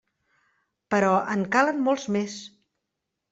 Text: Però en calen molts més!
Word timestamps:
Però 0.95 1.11
en 1.35 1.43
calen 1.57 1.85
molts 1.89 2.07
més! 2.17 2.39